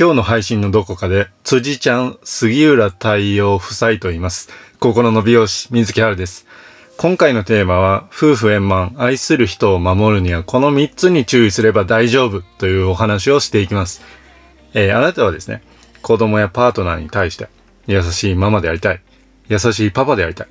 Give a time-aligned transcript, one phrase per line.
[0.00, 4.48] 今日の配信のどこかで、辻ちゃん、杉浦太陽夫妻と言います。
[4.78, 6.46] 心の美容師、水木春です。
[6.96, 14.00] 今回のテーマは、夫婦円満、愛する人を守るにはこの3つに注意すれば大丈夫というお話をしていきます。
[14.72, 15.62] えー、あなたはですね、
[16.00, 17.50] 子供やパートナーに対して、
[17.86, 19.02] 優しいママでありたい。
[19.48, 20.48] 優しいパパでありたい。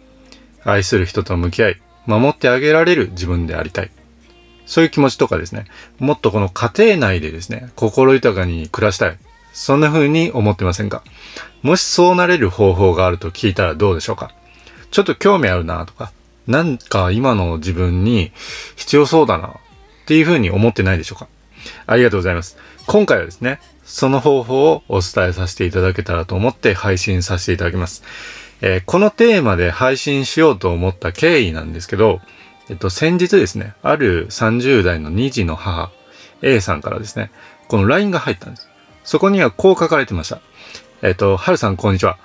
[0.64, 3.90] 愛する人と向き合い、守ってあげられる自分でありたい。
[4.68, 5.66] そういう気持ちとかですね、
[5.98, 9.18] もっとこの家庭内でですね、心豊かに暮らしたい。
[9.54, 11.04] そんな風に思ってませんか？
[11.62, 14.32] もしそうなれる方法があると聞いたらどうでしょうか？
[14.92, 16.12] ちょっと興味あるなとか、
[16.48, 18.32] なんか今の自分に
[18.76, 19.52] 必要そうだなっ
[20.06, 21.28] ていう風に思ってないでしょうか？
[21.86, 22.58] ありがとうございます。
[22.88, 28.04] 今回はですね、その方法をお伝えさせていただけたらと思って配信させていただきます。
[28.62, 32.20] えー、このテーマで配信しようと思った経緯なんですけど、
[32.70, 35.92] えっと、先日ですね、ある30代の2児の母、
[36.42, 37.32] A さんからですね、
[37.68, 38.70] この LINE が入ったんです。
[39.04, 40.40] そこにはこう書かれてました。
[41.02, 42.18] えっと、はるさんこんにちは。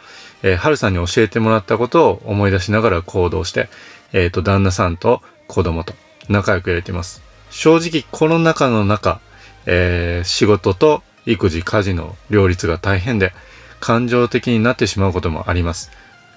[0.43, 3.69] えー、はるさんに教えてもらったことを思い出しながら行動して、
[4.13, 5.95] えっ、と、旦那さんと子供と
[6.29, 7.23] 仲良くやれています。
[7.51, 9.21] 正直、コロナ禍の中、
[9.67, 13.33] えー、仕事と育児、家事の両立が大変で、
[13.81, 15.91] 感情的になってしまうこともあります。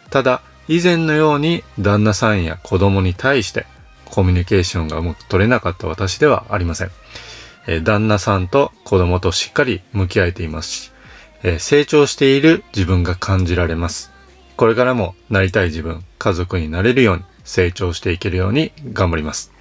[0.09, 3.65] ただ、以前のように旦那さんや子供に対して
[4.03, 6.91] コミュニケーションがうまく取れなかった私ではありません。
[7.67, 10.91] え、旦那さんと子供としっかり向き合えていますし、
[11.43, 14.11] え、成長している自分が感じられます。
[14.55, 19.51] これからもなりたい自分、家族になれるように成長していけるように頑張ります。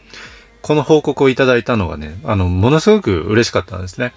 [0.63, 4.15] この報告をいただいたのがね、あの、ものすごく嬉しかったんですね。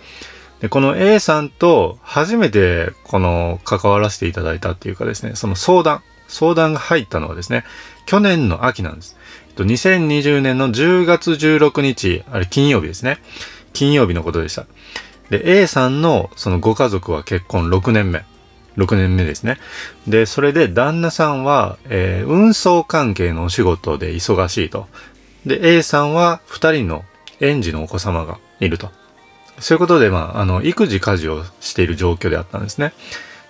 [0.62, 7.66] で、この A さんと初めてこの関わらせていただいたっていうかですね、その相談、相談が入ったのはですね、
[8.06, 9.16] 去年の秋なんです。
[9.58, 13.20] 2020年の10月16日、あれ金曜日ですね。
[13.74, 14.66] 金曜日のことでした。
[15.30, 18.26] で、A さんのそのご家族は結婚6年目。
[18.78, 19.58] 6年目ですね。
[20.08, 24.88] で、それで旦那さんは、えー、運送関係のお仕事で忙しいと。
[25.46, 27.04] で、A さんは2人の
[27.40, 28.92] 園児のお子様がいると。
[29.60, 32.94] そういうことで、まあ、あの、育児家事をしている状況であったんですね。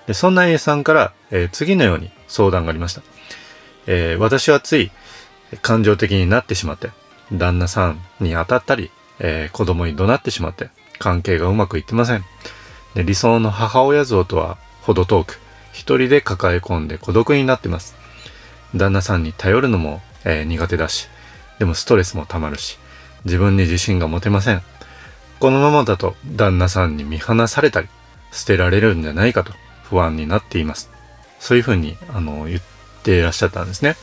[0.08, 3.04] でそんな A さんから、えー、次のように相談がありました。
[3.86, 4.92] えー、私はつい
[5.62, 6.90] 感情的になってしまって、
[7.32, 8.90] 旦那さんに当たったり、
[9.20, 12.24] えー、子供に怒鳴ってしまって、関係がうまくいってません。
[12.96, 15.40] で理想の母親像とは程遠く、
[15.72, 17.96] 一人で抱え込んで孤独になってます。
[18.76, 21.08] 旦那さんに頼るのも、えー、苦手だし、
[21.60, 22.78] でもストレスも溜まるし、
[23.26, 24.62] 自分に自信が持てません。
[25.40, 27.88] このままだと旦那さんに見放されたり、
[28.32, 29.54] 捨てられるんじゃないかと
[29.84, 30.90] 不安になっています。
[31.40, 32.62] そういうふうに、あの、言っ
[33.04, 33.96] ていらっしゃったんですね。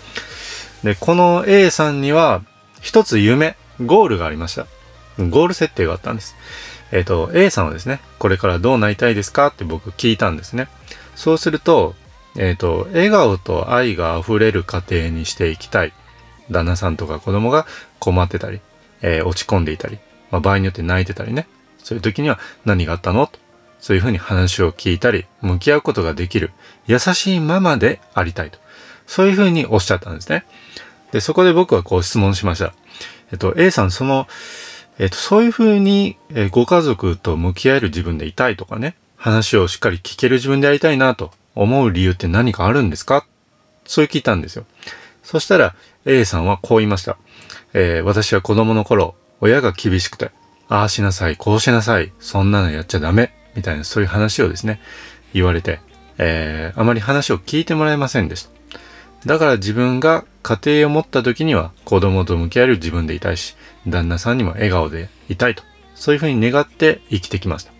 [0.82, 2.42] で、この A さんには、
[2.80, 4.66] 一つ夢、ゴールがありました。
[5.18, 6.36] ゴール設定があったんです。
[6.92, 10.68] えっ、ー、と、A さんはですね、これからどうなりたいですかって僕聞いたんですね。
[11.14, 11.94] そうすると、
[12.36, 15.92] えっ、ー、と、笑顔と愛が溢れる家庭にしていきたい。
[16.50, 17.66] 旦那さんとか子供が
[17.98, 18.60] 困ってたり、
[19.02, 19.98] えー、落ち込んでいたり、
[20.30, 21.48] まあ、場合によって泣いてたりね。
[21.82, 23.26] そういう時には何があったの？
[23.26, 23.38] と。
[23.80, 26.50] そういうふうに話を聞いたり、向き合うことができる、
[26.86, 28.58] 優しいママでありたいと。
[29.06, 30.44] そういうふうにおっしゃったんですね。
[31.12, 32.74] で、そこで僕はこう質問しました。
[33.32, 34.26] えっと、A さん、その、
[34.98, 43.26] えっと、そういうふうに、えご家族と向き合える自分でいたいとかね、話をしっかり聞ける自分でありたいなと思う理由って何かあるんですか？
[43.84, 44.64] そういう聞いたんですよ。
[45.22, 45.74] そしたら
[46.04, 47.18] A さんはこう言いました。
[47.74, 50.30] えー、私は子供の頃、親が厳しくて、
[50.68, 54.80] ああしなさい、こうしなさい、そんなのやっちゃダメ、みたいなそういう話をですね、
[55.34, 55.80] 言われて、
[56.18, 58.50] えー、あまり話を聞いてもらえませんでした。
[59.26, 65.64] だから自分が家庭を持った時には子供と向き合える自分でいたいし、旦那さんにも笑顔でいたいと。
[65.96, 67.72] そういうふうに願って生きてきました。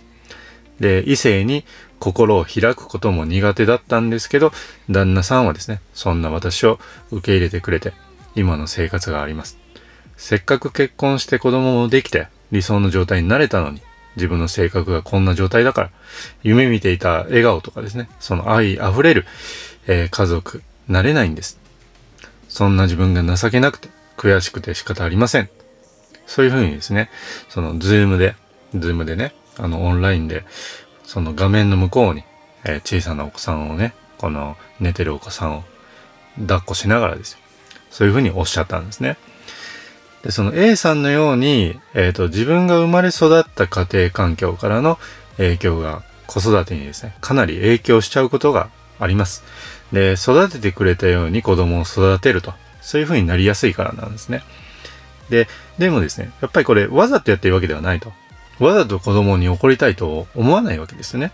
[0.81, 1.65] で、異性に
[2.01, 4.51] 心を開くことも苦手だったんですけど、
[4.91, 6.81] 旦那さんはですね、そんな私を
[7.13, 7.93] 受け入れてくれて、
[8.35, 9.59] 今の生活があります。
[10.17, 13.81] せっかく結婚して子供もできて理想の状態になれたのに、
[14.17, 15.91] 自分の性格がこんな状態だから、
[16.43, 19.25] 夢見ていた笑顔とかですね、その愛溢れる、
[19.87, 21.65] えー、家族、なれないんです。
[22.57, 25.51] そんな自分が情けなくて、悔しくて仕方ありません。
[26.27, 27.11] そういうふうにですね、
[27.51, 28.35] そのズームで、
[28.75, 30.43] ズームでね、あのオンラインで、
[31.05, 32.25] その画面の向こうに、
[32.65, 35.65] えー、小さなお子さんをね、この寝てるお子さんを
[36.41, 37.41] 抱っこしながらですよ。
[37.91, 39.19] そういうふうにおっしゃったんですね。
[40.23, 44.99] で、その A さんのように、えっ、ー、と、自分が生まれ育った家庭環境からの
[45.37, 49.45] 影響が子育てにですね、かなり影響しちゃうことがあります。
[49.93, 52.55] で、育ててくれたように子供を育てると。
[52.81, 54.43] そういう風になりやすいからなんですね。
[55.29, 55.49] で、
[55.79, 58.13] でもですね、やっぱりこれわざとやってるわけではないと。
[58.59, 61.33] わざと子供に怒りたいと思わないわけですね。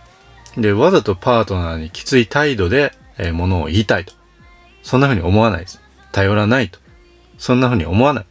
[0.57, 4.13] で、わざとパートナーにきつい態度で、えー、ものを言いたいと。
[4.81, 5.79] そんな風に思わないです。
[6.11, 6.79] 頼らないと。
[7.37, 8.25] そんな風に思わない。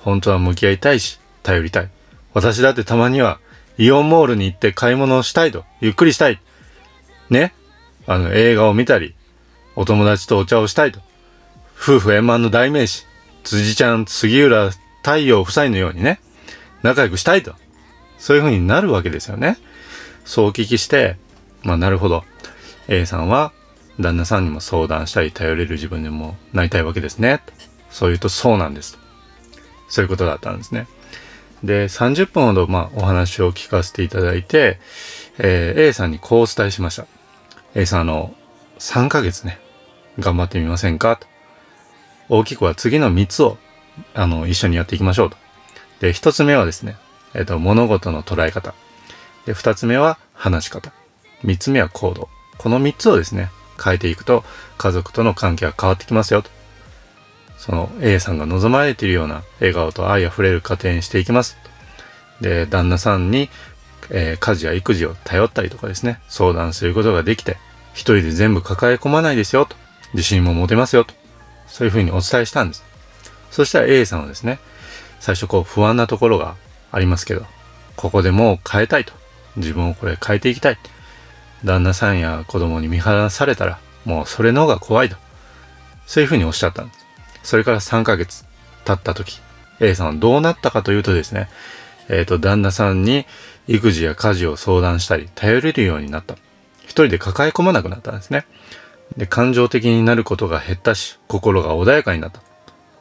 [0.00, 1.90] 本当は向き合いたいし、頼りたい。
[2.34, 3.40] 私だってたまには、
[3.78, 5.64] イオンモールに行って買い物をしたいと。
[5.80, 6.40] ゆっくりしたい。
[7.30, 7.54] ね。
[8.06, 9.14] あの、映画を見たり、
[9.76, 11.00] お友達とお茶をしたいと。
[11.78, 13.04] 夫婦円満の代名詞、
[13.44, 14.70] 辻ちゃん、杉浦
[15.02, 16.20] 太陽夫妻のようにね、
[16.82, 17.54] 仲良くしたいと。
[18.18, 19.58] そういう風になるわけですよね。
[20.24, 21.16] そうお聞きして、
[21.62, 22.24] まあなるほど。
[22.88, 23.52] A さんは
[24.00, 27.42] 旦那さんにも相談したり頼れる自分でもなりたいわけですね。
[27.90, 28.98] そう言うとそうなんです。
[29.88, 30.86] そういうことだったんですね。
[31.62, 34.78] で、30分ほどまあお話を聞かせていただいて、
[35.38, 37.06] えー、A さんにこうお伝えしました。
[37.74, 38.34] A さんあの、
[38.78, 39.58] 3ヶ月ね、
[40.18, 41.16] 頑張ってみませんか？
[41.16, 41.26] と。
[42.28, 43.58] 大きくは次の3つを、
[44.14, 45.36] あの、一緒にやっていきましょうと。
[46.00, 46.96] で、1つ目はですね、
[47.34, 48.74] えっ、と、物事の捉え方。
[49.46, 50.92] で、2つ目は話し方。
[51.44, 52.28] 3つ目は行動。
[52.58, 53.50] この3つをですね、
[53.82, 54.44] 変えていくと、
[54.78, 56.50] 家族との関係が変わってきますよと。
[57.58, 61.56] その A さんが望まれているような笑顔と愛あふれる家庭にしていきます。
[62.40, 63.48] で、旦那さんに、
[64.10, 67.56] えー、家事や育児を頼ったりとかですね、相談することができて、
[67.92, 69.76] 一人で全部抱え込まないですよと。
[70.16, 71.14] 自信も持てますよと。
[71.68, 72.84] そういうふうにお伝えしたんです。
[73.50, 74.58] そしたら A さんはですね、
[75.20, 76.56] 最初こう不安なところが
[76.90, 77.44] ありますけど、
[77.96, 79.12] ここでもう変えたいと。
[79.56, 80.78] 自分をこれ変えていきたい。
[81.64, 85.16] 旦那さんや子供に見放されたら、もうそれの方が怖いと。
[86.06, 87.06] そういうふうにおっしゃったんです。
[87.42, 88.44] それから3ヶ月
[88.84, 89.40] 経った時、
[89.80, 91.48] A さんはどうなったかというとですね、
[92.08, 93.26] えっ、ー、と、旦那さんに
[93.66, 96.36] 育児や家事を相談したり、頼れるようになった。
[96.84, 98.46] 一人で抱え込まなくなったんですね。
[99.16, 102.40] で、感情的になることが減ったし、心が穏やかになった。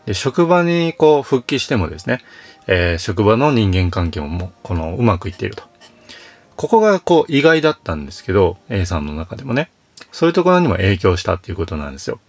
[0.05, 2.21] で、職場にこう復帰してもですね、
[2.67, 5.63] えー、職場の人間関係ももこのうまくいっていると。
[6.55, 9.69] ここがこう意外だったんですけど、A さんの中でもね、
[10.11, 12.19] そういうところにも影響したっていうことなんですよ。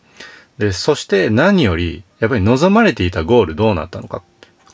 [0.58, 4.22] で、そして何より、やっぱり望まれていたゴールどうなったのか。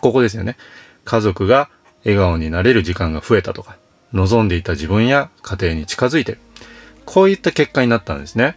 [0.00, 0.56] ここですよね。
[1.04, 1.68] 家族が
[2.04, 3.76] 笑顔になれる時間が増えたとか、
[4.12, 6.38] 望んでいた自分や家庭に近づいてる。
[7.04, 8.56] こういった結果になったんですね。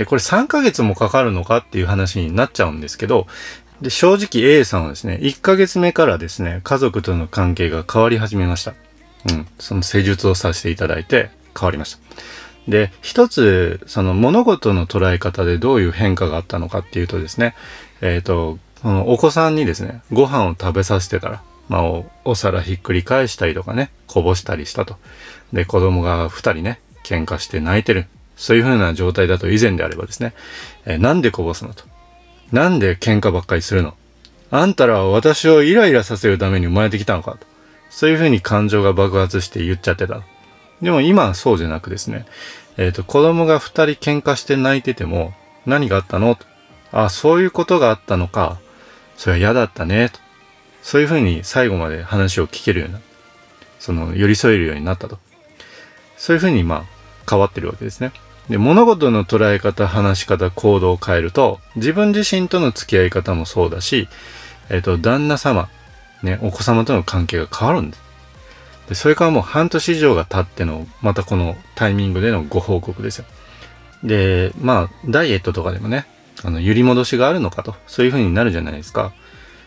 [0.00, 3.26] で、これ3ヶ月もかかるのかっていう話になっちゃうんですけど、
[3.82, 8.72] で、正直 A さんはですね、1ヶ月目からですね、家族との関係が変わり始めました。
[9.28, 9.46] うん。
[9.58, 11.98] その施術をさせていただいて変わりました。
[12.66, 17.54] で、一つ、その物事の捉え方でどういう変化があったのかっていうとですね、
[18.00, 24.96] えっ、ー、と、このお子さんにですね、ご飯を食べさせてたら、まあお、お皿ひっくり返したりとかね、こぼしたりしたと。
[25.52, 28.06] で、子供が二人ね、喧嘩して泣いてる。
[28.40, 30.32] そういう風な状態だと以前であればですね、
[30.86, 31.84] えー、なんでこぼすのと。
[32.52, 33.94] なんで喧嘩ばっかりするの
[34.50, 37.46] あんたらは私をイライラさせるために生まれてきたのかと。
[37.90, 40.22] そういう風に感情が爆発して言っちゃってた。
[40.80, 42.24] でも今はそうじゃなくですね、
[42.78, 45.34] えっ、ー、と、子供が二人喧嘩して泣いてても、
[45.66, 46.46] 何があったのと。
[46.92, 48.58] あ、そういうことがあったのか。
[49.18, 50.08] それは嫌だったね。
[50.08, 50.18] と。
[50.82, 53.00] そういう風に最後まで話を聞けるような、
[53.78, 55.18] その、寄り添えるようになったと。
[56.16, 56.84] そういう風に、まあ、
[57.28, 58.12] 変わってるわけですね。
[58.50, 64.08] で、物事の捉え方、話し方、行動を変えると、自分自身との付き合い方もそうだし、
[64.68, 65.68] えっ、と、旦那様、
[66.24, 68.02] ね、お子様との関係が変わるんです。
[68.88, 73.24] で、それからもう半年以上が経っての、またこのタイミングでのご報告ですよ。
[74.02, 76.06] で、まあ、ダイエットとかでもね、
[76.42, 79.12] あの、揺り戻しがあるのかと、そういう風になるじゃないですか。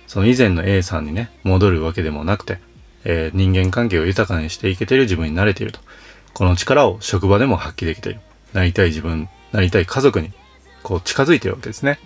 [0.08, 2.60] その以前の A さんにね、戻るわけでもなくて、
[3.06, 5.80] えー、人間関係を豊かにしていけてる自分になれていると。
[6.34, 8.20] この力を職場でも発揮できている。
[8.54, 10.32] なりたい自分、なりたい家族に、
[10.84, 12.00] こう近づいてるわけですね。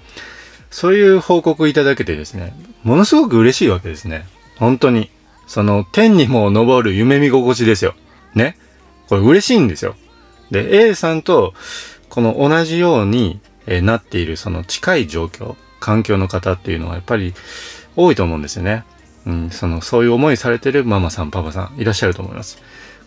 [0.69, 4.25] そういう報告いただけてですね、ものすごく嬉しいわけですね。
[4.57, 5.09] 本当に。
[5.47, 7.95] その天にも昇る夢見心地ですよ。
[8.35, 8.57] ね。
[9.07, 9.95] これ嬉しいんですよ。
[10.51, 11.53] で、A さんと
[12.09, 13.39] この同じように、
[13.69, 17.33] えなっているその近い状況、環境の方っていうのはやっぱり
[17.95, 18.85] 多いと思うんですよね。
[19.25, 22.59] うん、その、そういう思いされてるママさん、パパさんいらっしゃると思います。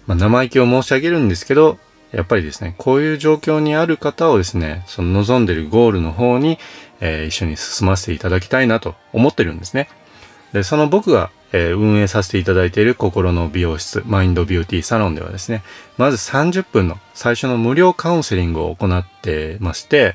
[0.07, 1.79] まあ、生意気を申し上げるんですけど、
[2.13, 6.59] やっぱりですね、こういう状況にある方をですね、その望んでるゴールの方に、
[7.01, 9.89] えー、一緒に進ませていただきたいなと思ってるんですね。
[10.53, 15.63] で、その僕がえー、運営させていただいている心の美容室、マインドビューティーサロンではですね、
[15.99, 20.15] まず30分の最初の無料カウンセリングを行ってまして、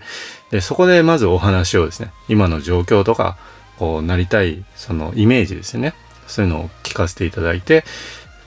[0.52, 3.38] でそこでまずお話をですね、今の状況とか、
[3.78, 5.94] こうなりたいそのイメージですよね。
[6.28, 7.84] そういうのを聞かせていただいて、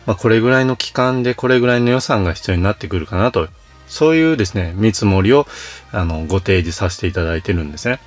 [0.09, 3.47] まあ、これぐらいの期間でこれぐらいの予算が必要になってくるかなと、
[3.89, 5.47] そういうですね、見積もりを
[5.93, 8.01] あのご提示させていただいてるんですね。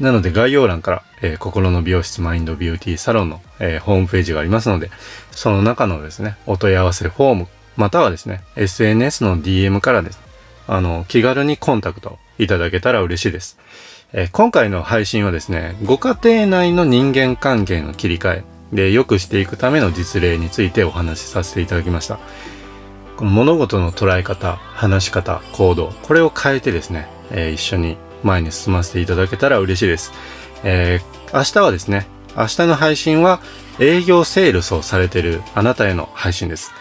[0.00, 4.90] なので概要欄から、えー、心の美容室マインドビューティーサロンの、えー、ホームページがありますので、
[5.30, 10.18] その中のですね、お問い合わせフォーム、またはですね、SNS の DM からです、
[10.66, 13.60] あの、気軽にコンタクトいただけたら嬉しいです。
[14.12, 22.18] えー、今回の配信はですね、ご家庭内の人間関係の切り替えで良くしていくための実例についてお話しさせていただきました。
[23.16, 30.12] この物事の捉え方、話し方、行動、これを変えてですね、えー、一緒に前に進ませていただけたら嬉しいです。
[30.64, 32.06] えー、明日はですね、
[32.36, 33.40] 明日の配信は
[33.80, 36.72] 営業セールスをされているあなたへの配信です。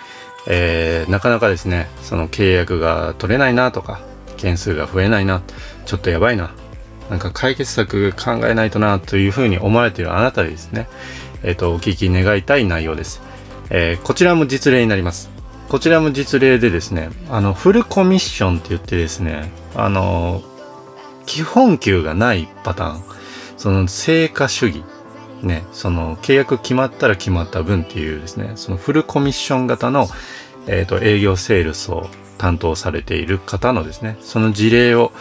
[0.47, 3.99] えー、なかなかですね、その契約が取れないなとか、
[4.37, 5.41] 件数が増えないな、
[5.85, 6.51] ちょっとやばいな、
[7.09, 10.87] なんか解決策考えないとなというふうに思われているあなたですね、
[11.43, 13.21] えっ、と、お聞き願いたい内容です。
[13.69, 15.29] えー、こちらも実例になります。
[15.69, 20.41] こちらも実例でですね、あの、フルコミッションって言ってですね、あの、
[21.25, 23.03] 基本給がないパターン、
[23.57, 24.83] その成果主義、
[25.43, 30.07] ね、その契約決まったら決まった分っていうですね、そのフルコミッション型の、
[30.67, 35.11] えっ、ー、と、営業セールスを担当されている方のですね、その事例を、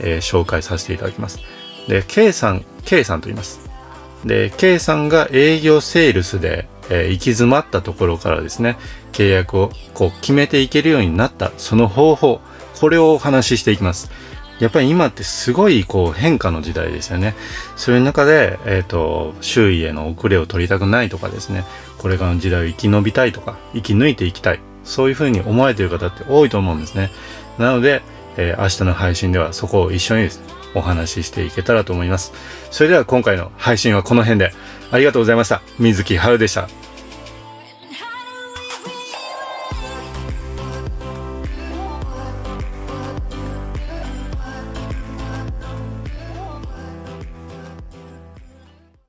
[0.00, 1.40] えー、紹介させていただきます。
[1.88, 3.69] で、K さん、K さんと言います。
[4.24, 8.76] で、K さんが営業セールスで、えー、行き詰まったところからですね、
[9.12, 12.40] 契約をこう決めていけるようになった、その方法、
[12.80, 14.10] これをお話ししていきます。
[14.60, 17.34] やっぱり今ってすごいこう変化の時代ですよね。
[17.76, 21.64] そういう中で、えっ、ー、と、周囲への遅れを取りたくないとかですね、
[21.96, 24.60] これからの時代を生き延びたいとか、生き抜いていきたい。
[24.84, 27.10] そういうふうに思われている方って多いと思うんですね。
[27.58, 28.02] なので、
[28.36, 32.32] えー、明日の配信ではそこを一緒にですね、お話ししていけたらと思います。
[32.70, 34.52] それでは今回の配信はこの辺で
[34.90, 35.62] ありがとうございました。
[35.78, 36.68] 水木春でした。